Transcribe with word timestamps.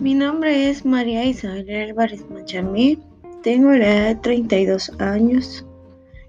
Mi 0.00 0.14
nombre 0.14 0.70
es 0.70 0.86
María 0.86 1.26
Isabel 1.26 1.90
Álvarez 1.90 2.24
Machamé, 2.30 2.96
tengo 3.42 3.72
la 3.72 3.96
edad 3.96 4.08
de 4.08 4.14
32 4.14 4.92
años. 4.98 5.66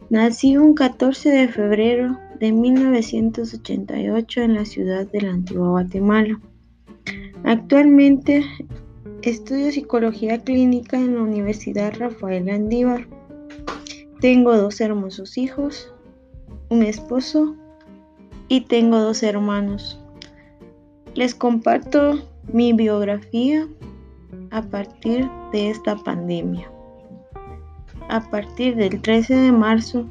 Nací 0.10 0.58
un 0.58 0.74
14 0.74 1.29
de 1.29 1.47
febrero 1.47 2.20
de 2.42 2.52
1988 2.52 4.42
en 4.42 4.56
la 4.56 4.65
ciudad 4.65 5.07
de 5.10 5.21
la 5.21 5.31
Antigua 5.31 5.70
Guatemala. 5.70 6.38
Actualmente 7.46 8.44
estudio 9.21 9.72
psicología 9.72 10.40
clínica 10.40 10.97
en 10.97 11.15
la 11.15 11.22
Universidad 11.22 11.94
Rafael 11.97 12.49
Andívar. 12.49 13.08
Tengo 14.19 14.58
dos 14.58 14.81
hermosos 14.81 15.38
hijos, 15.38 15.94
un 16.67 16.84
esposo 16.84 17.55
y 18.49 18.66
tengo 18.66 18.99
dos 18.99 19.23
hermanos. 19.23 19.97
Les 21.16 21.33
comparto 21.33 22.30
mi 22.52 22.73
biografía 22.73 23.68
a 24.52 24.62
partir 24.62 25.30
de 25.52 25.70
esta 25.70 25.95
pandemia. 25.95 26.72
A 28.09 28.30
partir 28.30 28.76
del 28.76 29.02
13 29.02 29.36
de 29.36 29.52
marzo, 29.52 30.05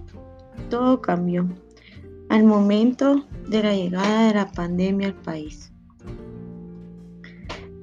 todo 0.68 1.00
cambió 1.00 1.48
al 2.28 2.44
momento 2.44 3.26
de 3.48 3.62
la 3.62 3.74
llegada 3.74 4.28
de 4.28 4.34
la 4.34 4.50
pandemia 4.52 5.08
al 5.08 5.14
país. 5.14 5.72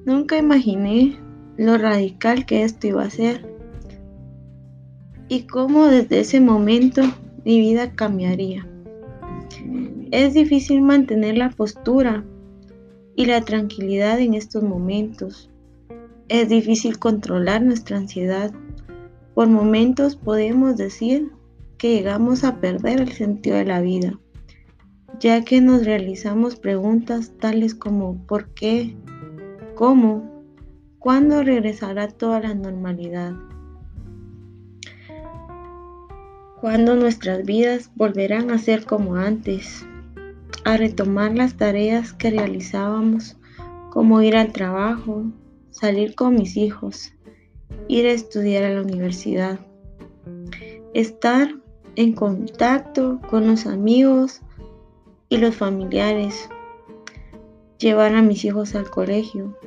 Nunca 0.05 0.37
imaginé 0.37 1.17
lo 1.57 1.77
radical 1.77 2.45
que 2.45 2.63
esto 2.63 2.87
iba 2.87 3.03
a 3.03 3.09
ser 3.09 3.45
y 5.27 5.41
cómo 5.43 5.87
desde 5.87 6.21
ese 6.21 6.39
momento 6.39 7.01
mi 7.43 7.59
vida 7.59 7.91
cambiaría. 7.91 8.65
Es 10.11 10.33
difícil 10.33 10.81
mantener 10.81 11.37
la 11.37 11.49
postura 11.49 12.23
y 13.17 13.25
la 13.25 13.41
tranquilidad 13.41 14.19
en 14.19 14.35
estos 14.35 14.63
momentos. 14.63 15.49
Es 16.29 16.49
difícil 16.49 16.99
controlar 16.99 17.63
nuestra 17.63 17.97
ansiedad. 17.97 18.53
Por 19.33 19.47
momentos 19.47 20.15
podemos 20.15 20.77
decir 20.77 21.31
que 21.79 21.95
llegamos 21.95 22.43
a 22.43 22.61
perder 22.61 23.01
el 23.01 23.11
sentido 23.11 23.57
de 23.57 23.65
la 23.65 23.81
vida, 23.81 24.19
ya 25.19 25.43
que 25.43 25.61
nos 25.61 25.83
realizamos 25.83 26.57
preguntas 26.57 27.31
tales 27.39 27.73
como 27.73 28.23
¿por 28.27 28.53
qué? 28.53 28.95
¿Cómo? 29.73 30.45
¿Cuándo 30.99 31.41
regresará 31.41 32.07
toda 32.09 32.39
la 32.39 32.53
normalidad? 32.53 33.33
¿Cuándo 36.61 36.95
nuestras 36.95 37.43
vidas 37.45 37.89
volverán 37.95 38.51
a 38.51 38.59
ser 38.59 38.85
como 38.85 39.15
antes? 39.15 39.87
A 40.67 40.75
retomar 40.75 41.33
las 41.33 41.55
tareas 41.55 42.11
que 42.11 42.29
realizábamos, 42.29 43.37
como 43.89 44.21
ir 44.21 44.35
al 44.35 44.51
trabajo, 44.51 45.23
salir 45.71 46.13
con 46.13 46.35
mis 46.35 46.57
hijos, 46.57 47.13
ir 47.87 48.05
a 48.05 48.11
estudiar 48.11 48.65
a 48.65 48.71
la 48.71 48.81
universidad, 48.81 49.61
estar 50.93 51.55
en 51.95 52.11
contacto 52.11 53.21
con 53.29 53.47
los 53.47 53.65
amigos 53.65 54.41
y 55.29 55.37
los 55.37 55.55
familiares, 55.55 56.49
llevar 57.77 58.13
a 58.13 58.21
mis 58.21 58.43
hijos 58.43 58.75
al 58.75 58.89
colegio, 58.89 59.57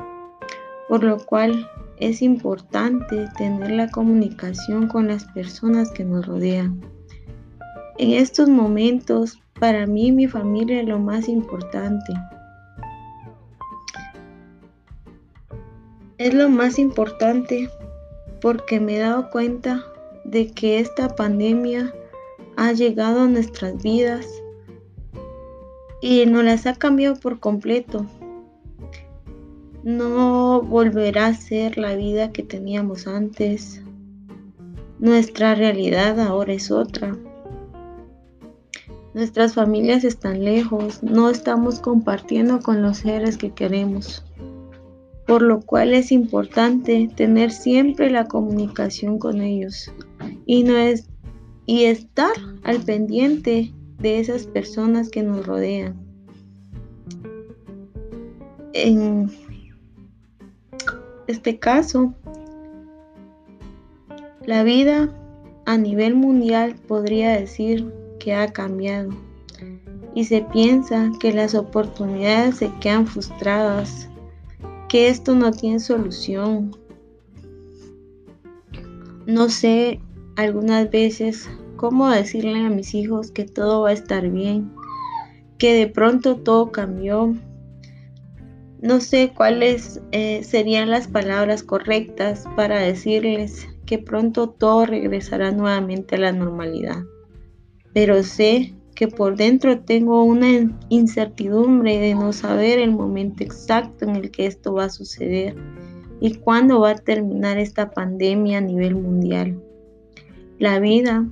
por 0.87 1.03
lo 1.03 1.17
cual 1.25 1.67
es 1.97 2.21
importante 2.21 3.27
tener 3.39 3.71
la 3.71 3.91
comunicación 3.91 4.87
con 4.87 5.09
las 5.09 5.25
personas 5.33 5.91
que 5.93 6.05
nos 6.05 6.27
rodean. 6.27 6.79
En 7.97 8.11
estos 8.11 8.51
momentos 8.51 9.41
para 9.61 9.87
mí 9.87 10.11
mi 10.11 10.27
familia 10.27 10.81
es 10.81 10.89
lo 10.89 10.99
más 10.99 11.29
importante. 11.29 12.15
Es 16.17 16.33
lo 16.33 16.49
más 16.49 16.79
importante 16.79 17.69
porque 18.41 18.81
me 18.81 18.97
he 18.97 19.01
dado 19.01 19.31
cuenta 19.31 19.85
de 20.25 20.51
que 20.51 20.81
esta 20.81 21.15
pandemia 21.15 21.95
ha 22.57 22.73
llegado 22.73 23.23
a 23.23 23.29
nuestras 23.29 23.83
vidas 23.83 24.27
y 26.01 26.25
nos 26.25 26.43
las 26.43 26.67
ha 26.67 26.75
cambiado 26.75 27.17
por 27.17 27.39
completo. 27.39 28.07
No 29.83 30.63
volverá 30.63 31.27
a 31.27 31.35
ser 31.35 31.77
la 31.77 31.97
vida 31.97 32.33
que 32.33 32.43
teníamos 32.43 33.07
antes. 33.07 33.83
Nuestra 34.99 35.55
realidad 35.55 36.19
ahora 36.19 36.55
es 36.55 36.71
otra. 36.71 37.17
Nuestras 39.13 39.55
familias 39.55 40.05
están 40.05 40.45
lejos, 40.45 41.03
no 41.03 41.31
estamos 41.31 41.81
compartiendo 41.81 42.61
con 42.61 42.81
los 42.81 42.99
seres 42.99 43.37
que 43.37 43.51
queremos, 43.51 44.25
por 45.27 45.43
lo 45.43 45.61
cual 45.63 45.95
es 45.95 46.13
importante 46.13 47.11
tener 47.17 47.51
siempre 47.51 48.09
la 48.09 48.29
comunicación 48.29 49.19
con 49.19 49.41
ellos 49.41 49.93
y, 50.47 50.65
estar 51.85 52.33
al 52.63 52.81
pendiente 52.83 53.75
de 53.99 54.21
esas 54.21 54.47
personas 54.47 55.09
que 55.09 55.25
nos 55.25 55.45
rodean. 55.45 55.97
En 58.73 59.29
este 61.27 61.59
caso, 61.59 62.15
la 64.47 64.63
vida 64.63 65.13
a 65.67 65.77
nivel 65.77 66.15
mundial 66.15 66.77
podría 66.87 67.33
decir 67.33 68.00
que 68.21 68.35
ha 68.35 68.53
cambiado 68.53 69.11
y 70.15 70.25
se 70.25 70.43
piensa 70.43 71.11
que 71.21 71.33
las 71.33 71.55
oportunidades 71.55 72.57
se 72.57 72.73
quedan 72.81 73.07
frustradas, 73.07 74.09
que 74.89 75.09
esto 75.09 75.35
no 75.35 75.53
tiene 75.53 75.81
solución. 75.81 76.77
No 79.27 79.49
sé 79.49 80.01
algunas 80.37 80.91
veces 80.91 81.49
cómo 81.77 82.09
decirle 82.09 82.61
a 82.61 82.71
mis 82.71 82.95
hijos 82.95 83.31
que 83.31 83.45
todo 83.45 83.83
va 83.83 83.91
a 83.91 83.95
estar 83.95 84.29
bien, 84.29 84.73
que 85.59 85.75
de 85.75 85.87
pronto 85.87 86.37
todo 86.37 86.73
cambió. 86.73 87.35
No 88.83 89.01
sé 89.01 89.33
cuáles 89.37 90.01
eh, 90.11 90.43
serían 90.43 90.91
las 90.91 91.07
palabras 91.07 91.63
correctas 91.63 92.45
para 92.57 92.81
decirles 92.81 93.69
que 93.85 93.99
pronto 93.99 94.49
todo 94.49 94.87
regresará 94.87 95.53
nuevamente 95.53 96.17
a 96.17 96.19
la 96.19 96.33
normalidad 96.33 97.05
pero 97.93 98.23
sé 98.23 98.75
que 98.95 99.09
por 99.09 99.37
dentro 99.37 99.81
tengo 99.81 100.25
una 100.25 100.49
incertidumbre 100.91 101.99
de 101.99 102.15
no 102.15 102.33
saber 102.33 102.79
el 102.79 102.93
momento 102.93 103.43
exacto 103.43 104.05
en 104.05 104.17
el 104.17 104.31
que 104.31 104.47
esto 104.47 104.75
va 104.75 104.85
a 104.85 104.91
suceder 104.91 105.57
y 106.21 106.35
cuándo 106.35 106.81
va 106.81 106.91
a 106.91 106.95
terminar 106.97 107.59
esta 107.59 107.91
pandemia 107.91 108.59
a 108.59 108.61
nivel 108.61 108.95
mundial. 108.95 109.59
La 110.59 110.79
vida, 110.79 111.27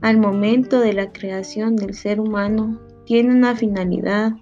al 0.00 0.18
momento 0.18 0.78
de 0.78 0.92
la 0.92 1.12
creación 1.12 1.74
del 1.74 1.94
ser 1.94 2.20
humano, 2.20 2.80
tiene 3.04 3.34
una 3.34 3.56
finalidad 3.56 4.32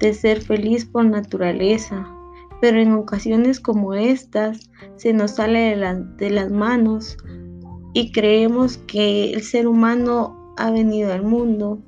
de 0.00 0.12
ser 0.12 0.42
feliz 0.42 0.84
por 0.84 1.04
naturaleza, 1.04 2.12
pero 2.60 2.80
en 2.80 2.92
ocasiones 2.92 3.60
como 3.60 3.94
estas 3.94 4.70
se 4.96 5.12
nos 5.12 5.36
sale 5.36 5.76
de, 5.76 6.04
de 6.16 6.30
las 6.30 6.50
manos 6.50 7.16
y 7.94 8.10
creemos 8.10 8.78
que 8.78 9.32
el 9.32 9.42
ser 9.42 9.68
humano 9.68 10.37
ha 10.58 10.70
venido 10.72 11.12
al 11.12 11.22
mundo 11.22 11.78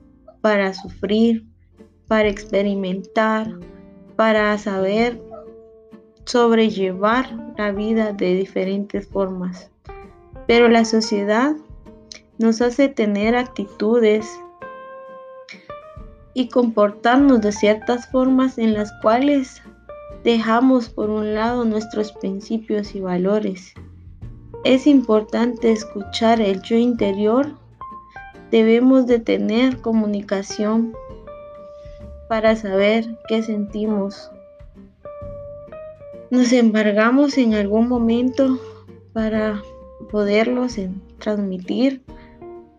para 0.40 0.72
sufrir, 0.72 1.44
para 2.06 2.28
experimentar, 2.28 3.58
para 4.16 4.56
saber 4.58 5.20
sobrellevar 6.24 7.52
la 7.58 7.72
vida 7.72 8.12
de 8.12 8.34
diferentes 8.34 9.08
formas. 9.08 9.70
Pero 10.46 10.68
la 10.68 10.84
sociedad 10.84 11.56
nos 12.38 12.62
hace 12.62 12.88
tener 12.88 13.34
actitudes 13.34 14.26
y 16.32 16.48
comportarnos 16.48 17.40
de 17.40 17.50
ciertas 17.50 18.08
formas 18.10 18.56
en 18.56 18.74
las 18.74 18.92
cuales 19.02 19.62
dejamos 20.22 20.88
por 20.88 21.10
un 21.10 21.34
lado 21.34 21.64
nuestros 21.64 22.12
principios 22.12 22.94
y 22.94 23.00
valores. 23.00 23.74
Es 24.62 24.86
importante 24.86 25.72
escuchar 25.72 26.40
el 26.40 26.62
yo 26.62 26.76
interior 26.76 27.58
Debemos 28.50 29.06
de 29.06 29.20
tener 29.20 29.80
comunicación 29.80 30.92
para 32.28 32.56
saber 32.56 33.06
qué 33.28 33.44
sentimos. 33.44 34.28
Nos 36.30 36.52
embargamos 36.52 37.38
en 37.38 37.54
algún 37.54 37.88
momento 37.88 38.58
para 39.12 39.62
poderlos 40.10 40.76
transmitir 41.18 42.02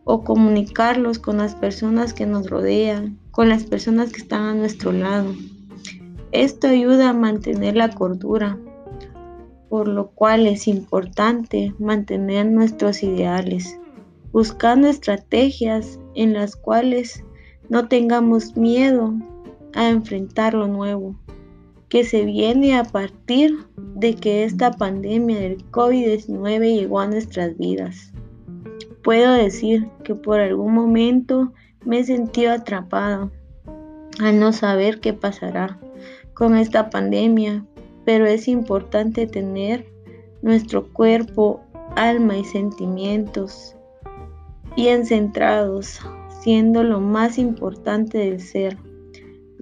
o 0.04 0.26
comunicarlos 0.26 1.20
con 1.20 1.38
las 1.38 1.56
personas 1.56 2.14
que 2.14 2.26
nos 2.26 2.50
rodean, 2.50 3.18
con 3.32 3.48
las 3.48 3.64
personas 3.64 4.12
que 4.12 4.20
están 4.20 4.42
a 4.42 4.54
nuestro 4.54 4.92
lado. 4.92 5.34
Esto 6.34 6.68
ayuda 6.68 7.10
a 7.10 7.14
mantener 7.14 7.78
la 7.78 7.92
cordura, 7.92 8.58
por 9.70 9.88
lo 9.88 10.10
cual 10.10 10.48
es 10.48 10.68
importante 10.68 11.74
mantener 11.80 12.46
nuestros 12.48 13.04
ideales 13.04 13.78
buscando 14.31 14.88
estrategias 14.88 16.00
en 16.16 16.33
las 16.33 16.56
cuales 16.56 17.24
no 17.69 17.88
tengamos 17.88 18.56
miedo 18.56 19.13
a 19.74 19.89
enfrentar 19.89 20.54
lo 20.54 20.68
nuevo. 20.68 21.16
que 21.89 22.06
se 22.06 22.24
viene 22.24 22.78
a 22.78 22.86
partir 22.86 23.66
de 23.95 24.16
que 24.16 24.45
esta 24.45 24.72
pandemia 24.72 25.38
del 25.38 25.57
COVID-19 25.72 26.74
llegó 26.74 27.01
a 27.01 27.07
nuestras 27.07 27.57
vidas. 27.57 28.13
Puedo 29.04 29.33
decir 29.33 29.89
que 30.06 30.16
por 30.16 30.39
algún 30.39 30.74
momento 30.74 31.51
me 31.84 32.00
he 32.00 32.04
sentido 32.06 32.54
atrapada 32.54 33.30
al 34.22 34.39
no 34.39 34.54
saber 34.54 35.01
qué 35.01 35.12
pasará 35.12 35.81
con 36.34 36.56
esta 36.56 36.89
pandemia, 36.89 37.66
pero 38.06 38.25
es 38.25 38.48
importante 38.48 39.27
tener 39.27 39.86
nuestro 40.42 40.94
cuerpo, 40.94 41.60
alma 41.98 42.38
y 42.38 42.45
sentimientos 42.45 43.75
bien 44.76 45.06
centrados, 45.06 46.00
siendo 46.42 46.84
lo 46.84 47.00
más 47.00 47.38
importante 47.38 48.18
del 48.18 48.40
ser, 48.40 48.78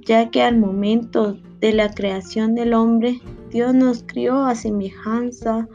ya 0.06 0.30
que 0.30 0.42
al 0.42 0.58
momento 0.58 1.38
de 1.60 1.74
la 1.74 1.90
creación 1.90 2.56
del 2.56 2.74
hombre, 2.74 3.20
Dios 3.50 3.74
nos 3.74 4.04
crió 4.04 4.44
a 4.46 4.56
semejanza 4.56 5.68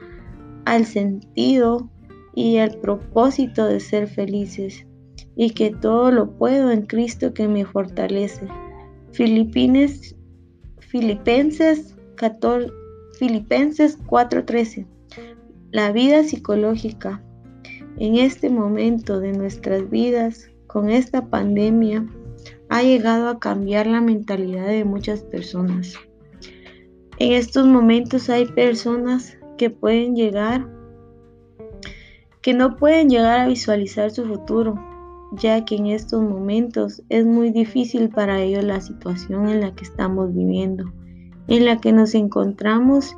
al 0.64 0.86
sentido 0.86 1.90
y 2.34 2.56
al 2.58 2.78
propósito 2.78 3.66
de 3.66 3.80
ser 3.80 4.08
felices, 4.08 4.86
y 5.36 5.50
que 5.50 5.70
todo 5.70 6.10
lo 6.10 6.30
puedo 6.38 6.70
en 6.70 6.86
Cristo 6.86 7.34
que 7.34 7.48
me 7.48 7.64
fortalece. 7.64 8.48
Filipenses 9.12 10.16
14, 12.16 12.72
Filipenses 13.18 13.98
4:13. 14.06 14.86
La 15.70 15.92
vida 15.92 16.22
psicológica. 16.24 17.22
En 17.98 18.16
este 18.16 18.50
momento 18.50 19.20
de 19.20 19.32
nuestras 19.32 19.88
vidas, 19.88 20.50
con 20.66 20.90
esta 20.90 21.26
pandemia, 21.28 22.06
ha 22.68 22.82
llegado 22.82 23.28
a 23.28 23.38
cambiar 23.38 23.86
la 23.86 24.00
mentalidad 24.00 24.66
de 24.66 24.84
muchas 24.84 25.22
personas. 25.22 25.94
En 27.18 27.32
estos 27.32 27.66
momentos 27.66 28.28
hay 28.28 28.46
personas 28.46 29.38
que 29.56 29.70
pueden 29.70 30.16
llegar, 30.16 30.66
que 32.42 32.52
no 32.52 32.76
pueden 32.76 33.08
llegar 33.08 33.38
a 33.40 33.46
visualizar 33.46 34.10
su 34.10 34.24
futuro, 34.24 34.74
ya 35.32 35.64
que 35.64 35.76
en 35.76 35.86
estos 35.86 36.20
momentos 36.22 37.02
es 37.08 37.24
muy 37.24 37.50
difícil 37.50 38.08
para 38.08 38.40
ellos 38.40 38.64
la 38.64 38.80
situación 38.80 39.48
en 39.48 39.60
la 39.60 39.72
que 39.74 39.84
estamos 39.84 40.34
viviendo, 40.34 40.92
en 41.46 41.64
la 41.64 41.80
que 41.80 41.92
nos 41.92 42.16
encontramos 42.16 43.16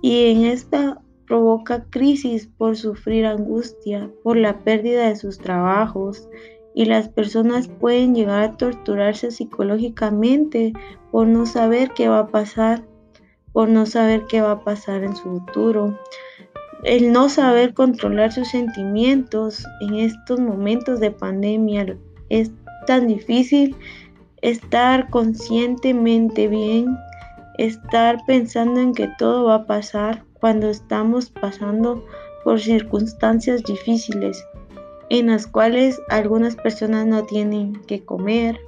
y 0.00 0.26
en 0.26 0.44
esta 0.44 1.02
provoca 1.26 1.84
crisis 1.90 2.46
por 2.46 2.76
sufrir 2.76 3.26
angustia, 3.26 4.10
por 4.22 4.36
la 4.36 4.60
pérdida 4.64 5.08
de 5.08 5.16
sus 5.16 5.38
trabajos, 5.38 6.28
y 6.74 6.84
las 6.84 7.08
personas 7.08 7.68
pueden 7.68 8.14
llegar 8.14 8.42
a 8.42 8.56
torturarse 8.56 9.30
psicológicamente 9.30 10.74
por 11.10 11.26
no 11.26 11.46
saber 11.46 11.90
qué 11.94 12.08
va 12.08 12.20
a 12.20 12.26
pasar, 12.28 12.84
por 13.52 13.70
no 13.70 13.86
saber 13.86 14.24
qué 14.28 14.42
va 14.42 14.52
a 14.52 14.64
pasar 14.64 15.02
en 15.02 15.16
su 15.16 15.22
futuro. 15.22 15.98
El 16.84 17.12
no 17.12 17.30
saber 17.30 17.72
controlar 17.72 18.30
sus 18.30 18.48
sentimientos 18.48 19.64
en 19.80 19.94
estos 19.94 20.38
momentos 20.38 21.00
de 21.00 21.10
pandemia 21.10 21.96
es 22.28 22.50
tan 22.86 23.08
difícil 23.08 23.74
estar 24.42 25.08
conscientemente 25.08 26.46
bien, 26.48 26.96
estar 27.58 28.18
pensando 28.26 28.80
en 28.80 28.92
que 28.92 29.08
todo 29.18 29.44
va 29.44 29.54
a 29.56 29.66
pasar 29.66 30.24
cuando 30.34 30.68
estamos 30.68 31.30
pasando 31.30 32.04
por 32.44 32.60
circunstancias 32.60 33.62
difíciles 33.64 34.44
en 35.08 35.28
las 35.28 35.46
cuales 35.46 36.00
algunas 36.08 36.56
personas 36.56 37.06
no 37.06 37.24
tienen 37.24 37.80
que 37.86 38.04
comer, 38.04 38.60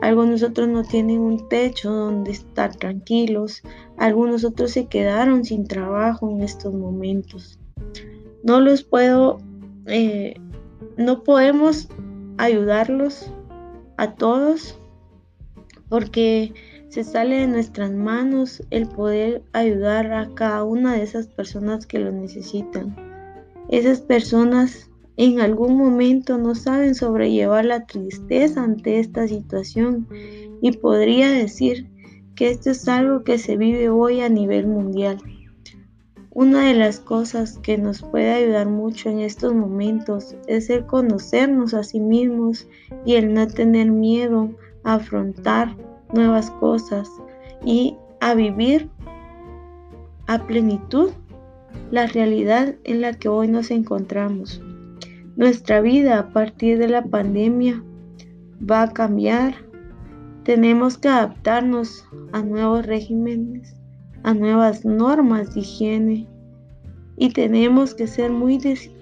algunos 0.00 0.42
otros 0.42 0.68
no 0.68 0.82
tienen 0.82 1.20
un 1.20 1.48
techo 1.48 1.90
donde 1.90 2.32
estar 2.32 2.74
tranquilos, 2.76 3.62
algunos 3.96 4.44
otros 4.44 4.72
se 4.72 4.86
quedaron 4.86 5.44
sin 5.44 5.66
trabajo 5.66 6.30
en 6.30 6.42
estos 6.42 6.74
momentos. 6.74 7.58
No 8.42 8.60
los 8.60 8.84
puedo, 8.84 9.38
eh, 9.86 10.34
no 10.96 11.22
podemos 11.24 11.88
ayudarlos 12.38 13.30
a 13.96 14.14
todos 14.14 14.78
porque 15.88 16.52
se 16.96 17.04
sale 17.04 17.40
de 17.40 17.46
nuestras 17.46 17.92
manos 17.92 18.62
el 18.70 18.88
poder 18.88 19.42
ayudar 19.52 20.14
a 20.14 20.30
cada 20.32 20.64
una 20.64 20.94
de 20.94 21.02
esas 21.02 21.26
personas 21.26 21.84
que 21.84 21.98
lo 21.98 22.10
necesitan. 22.10 22.96
Esas 23.68 24.00
personas 24.00 24.90
en 25.18 25.42
algún 25.42 25.76
momento 25.76 26.38
no 26.38 26.54
saben 26.54 26.94
sobrellevar 26.94 27.66
la 27.66 27.84
tristeza 27.84 28.64
ante 28.64 28.98
esta 28.98 29.28
situación 29.28 30.08
y 30.62 30.72
podría 30.78 31.30
decir 31.30 31.86
que 32.34 32.48
esto 32.48 32.70
es 32.70 32.88
algo 32.88 33.24
que 33.24 33.36
se 33.36 33.58
vive 33.58 33.90
hoy 33.90 34.22
a 34.22 34.30
nivel 34.30 34.66
mundial. 34.66 35.18
Una 36.30 36.66
de 36.66 36.72
las 36.72 36.98
cosas 36.98 37.58
que 37.58 37.76
nos 37.76 38.00
puede 38.00 38.32
ayudar 38.32 38.70
mucho 38.70 39.10
en 39.10 39.18
estos 39.18 39.54
momentos 39.54 40.34
es 40.46 40.70
el 40.70 40.86
conocernos 40.86 41.74
a 41.74 41.82
sí 41.82 42.00
mismos 42.00 42.66
y 43.04 43.16
el 43.16 43.34
no 43.34 43.46
tener 43.48 43.92
miedo 43.92 44.48
a 44.82 44.94
afrontar 44.94 45.76
nuevas 46.12 46.50
cosas 46.50 47.10
y 47.64 47.96
a 48.20 48.34
vivir 48.34 48.88
a 50.26 50.46
plenitud 50.46 51.10
la 51.90 52.06
realidad 52.06 52.74
en 52.84 53.00
la 53.00 53.12
que 53.14 53.28
hoy 53.28 53.48
nos 53.48 53.70
encontramos. 53.70 54.60
Nuestra 55.36 55.80
vida 55.80 56.18
a 56.18 56.28
partir 56.32 56.78
de 56.78 56.88
la 56.88 57.04
pandemia 57.04 57.82
va 58.58 58.82
a 58.82 58.92
cambiar. 58.92 59.54
Tenemos 60.44 60.98
que 60.98 61.08
adaptarnos 61.08 62.06
a 62.32 62.42
nuevos 62.42 62.86
regímenes, 62.86 63.76
a 64.22 64.34
nuevas 64.34 64.84
normas 64.84 65.54
de 65.54 65.60
higiene 65.60 66.28
y 67.16 67.32
tenemos 67.32 67.94
que 67.94 68.06
ser 68.06 68.30
muy 68.30 68.58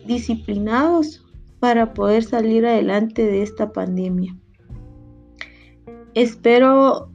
disciplinados 0.06 1.24
para 1.60 1.94
poder 1.94 2.22
salir 2.24 2.66
adelante 2.66 3.24
de 3.24 3.42
esta 3.42 3.72
pandemia. 3.72 4.36
Espero 6.14 7.10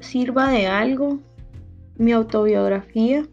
sirva 0.00 0.50
de 0.50 0.66
algo 0.66 1.20
mi 1.96 2.12
autobiografía 2.12 3.24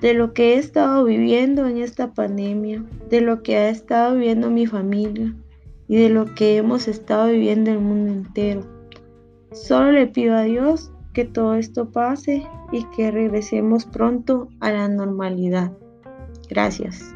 de 0.00 0.14
lo 0.14 0.32
que 0.32 0.54
he 0.54 0.58
estado 0.58 1.04
viviendo 1.04 1.66
en 1.66 1.78
esta 1.78 2.12
pandemia, 2.12 2.84
de 3.10 3.20
lo 3.20 3.42
que 3.42 3.56
ha 3.56 3.68
estado 3.68 4.14
viviendo 4.14 4.50
mi 4.50 4.66
familia 4.66 5.34
y 5.88 5.96
de 5.96 6.10
lo 6.10 6.34
que 6.34 6.56
hemos 6.56 6.88
estado 6.88 7.30
viviendo 7.30 7.70
el 7.70 7.80
mundo 7.80 8.12
entero. 8.12 8.60
Solo 9.52 9.92
le 9.92 10.06
pido 10.06 10.36
a 10.36 10.42
Dios 10.42 10.92
que 11.12 11.24
todo 11.24 11.54
esto 11.54 11.90
pase 11.90 12.46
y 12.72 12.84
que 12.96 13.10
regresemos 13.10 13.86
pronto 13.86 14.48
a 14.60 14.70
la 14.70 14.88
normalidad. 14.88 15.72
Gracias. 16.48 17.15